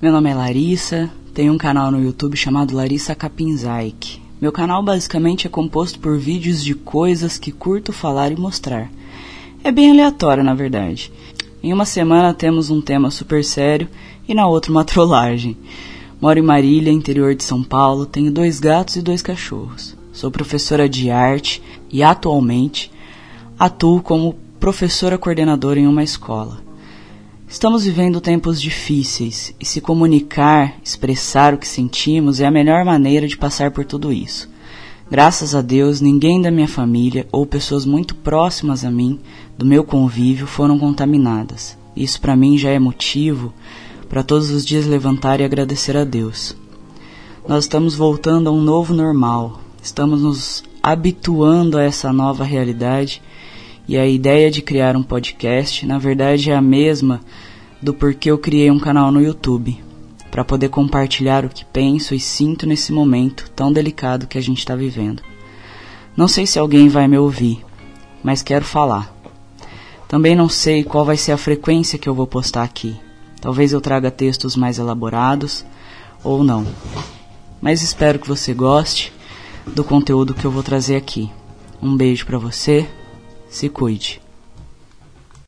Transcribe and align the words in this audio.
Meu 0.00 0.12
nome 0.12 0.28
é 0.28 0.34
Larissa, 0.34 1.10
tenho 1.32 1.54
um 1.54 1.56
canal 1.56 1.90
no 1.90 1.98
YouTube 1.98 2.36
chamado 2.36 2.76
Larissa 2.76 3.14
Kapinzaik. 3.14 4.20
Meu 4.38 4.52
canal 4.52 4.82
basicamente 4.82 5.46
é 5.46 5.50
composto 5.50 5.98
por 5.98 6.18
vídeos 6.18 6.62
de 6.62 6.74
coisas 6.74 7.38
que 7.38 7.50
curto 7.50 7.94
falar 7.94 8.30
e 8.30 8.36
mostrar. 8.36 8.90
É 9.64 9.72
bem 9.72 9.90
aleatório, 9.90 10.44
na 10.44 10.52
verdade. 10.52 11.10
Em 11.62 11.72
uma 11.72 11.86
semana 11.86 12.34
temos 12.34 12.68
um 12.68 12.82
tema 12.82 13.10
super 13.10 13.42
sério 13.42 13.88
e 14.28 14.34
na 14.34 14.46
outra 14.46 14.70
uma 14.70 14.84
trollagem. 14.86 15.56
Moro 16.20 16.38
em 16.38 16.42
Marília, 16.42 16.92
interior 16.92 17.34
de 17.34 17.42
São 17.42 17.64
Paulo, 17.64 18.04
tenho 18.04 18.30
dois 18.30 18.60
gatos 18.60 18.96
e 18.96 19.02
dois 19.02 19.22
cachorros. 19.22 19.96
Sou 20.12 20.30
professora 20.30 20.86
de 20.86 21.10
arte 21.10 21.62
e 21.90 22.02
atualmente 22.02 22.92
atuo 23.58 24.02
como 24.02 24.36
professora 24.60 25.16
coordenadora 25.16 25.80
em 25.80 25.86
uma 25.86 26.04
escola. 26.04 26.65
Estamos 27.48 27.84
vivendo 27.84 28.20
tempos 28.20 28.60
difíceis 28.60 29.54
e 29.60 29.64
se 29.64 29.80
comunicar, 29.80 30.74
expressar 30.82 31.54
o 31.54 31.58
que 31.58 31.66
sentimos 31.66 32.40
é 32.40 32.46
a 32.46 32.50
melhor 32.50 32.84
maneira 32.84 33.28
de 33.28 33.36
passar 33.36 33.70
por 33.70 33.84
tudo 33.84 34.12
isso. 34.12 34.50
Graças 35.08 35.54
a 35.54 35.62
Deus, 35.62 36.00
ninguém 36.00 36.42
da 36.42 36.50
minha 36.50 36.66
família 36.66 37.24
ou 37.30 37.46
pessoas 37.46 37.86
muito 37.86 38.16
próximas 38.16 38.84
a 38.84 38.90
mim, 38.90 39.20
do 39.56 39.64
meu 39.64 39.84
convívio, 39.84 40.44
foram 40.44 40.76
contaminadas. 40.76 41.78
Isso 41.94 42.20
para 42.20 42.34
mim 42.34 42.58
já 42.58 42.70
é 42.70 42.80
motivo 42.80 43.54
para 44.08 44.24
todos 44.24 44.50
os 44.50 44.66
dias 44.66 44.84
levantar 44.84 45.40
e 45.40 45.44
agradecer 45.44 45.96
a 45.96 46.02
Deus. 46.02 46.56
Nós 47.46 47.62
estamos 47.64 47.94
voltando 47.94 48.48
a 48.48 48.52
um 48.52 48.60
novo 48.60 48.92
normal, 48.92 49.60
estamos 49.80 50.20
nos 50.20 50.64
habituando 50.82 51.78
a 51.78 51.82
essa 51.84 52.12
nova 52.12 52.42
realidade 52.42 53.22
e 53.88 53.96
a 53.96 54.06
ideia 54.06 54.50
de 54.50 54.62
criar 54.62 54.96
um 54.96 55.02
podcast, 55.02 55.86
na 55.86 55.98
verdade, 55.98 56.50
é 56.50 56.54
a 56.54 56.62
mesma 56.62 57.20
do 57.80 57.94
porquê 57.94 58.30
eu 58.30 58.38
criei 58.38 58.70
um 58.70 58.78
canal 58.78 59.12
no 59.12 59.22
YouTube, 59.22 59.80
para 60.30 60.44
poder 60.44 60.68
compartilhar 60.70 61.44
o 61.44 61.48
que 61.48 61.64
penso 61.64 62.14
e 62.14 62.20
sinto 62.20 62.66
nesse 62.66 62.92
momento 62.92 63.50
tão 63.54 63.72
delicado 63.72 64.26
que 64.26 64.36
a 64.36 64.40
gente 64.40 64.58
está 64.58 64.74
vivendo. 64.74 65.22
Não 66.16 66.26
sei 66.26 66.46
se 66.46 66.58
alguém 66.58 66.88
vai 66.88 67.06
me 67.06 67.16
ouvir, 67.16 67.64
mas 68.22 68.42
quero 68.42 68.64
falar. 68.64 69.14
Também 70.08 70.34
não 70.34 70.48
sei 70.48 70.82
qual 70.82 71.04
vai 71.04 71.16
ser 71.16 71.32
a 71.32 71.36
frequência 71.36 71.98
que 71.98 72.08
eu 72.08 72.14
vou 72.14 72.26
postar 72.26 72.62
aqui. 72.62 72.96
Talvez 73.40 73.72
eu 73.72 73.80
traga 73.80 74.10
textos 74.10 74.56
mais 74.56 74.78
elaborados 74.78 75.64
ou 76.24 76.42
não. 76.42 76.66
Mas 77.60 77.82
espero 77.82 78.18
que 78.18 78.28
você 78.28 78.52
goste 78.52 79.12
do 79.66 79.84
conteúdo 79.84 80.34
que 80.34 80.44
eu 80.44 80.50
vou 80.50 80.62
trazer 80.62 80.96
aqui. 80.96 81.30
Um 81.82 81.96
beijo 81.96 82.26
para 82.26 82.38
você 82.38 82.88
se 83.48 83.70
cuide. 83.70 84.25